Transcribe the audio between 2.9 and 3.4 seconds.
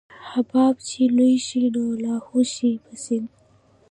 سيند.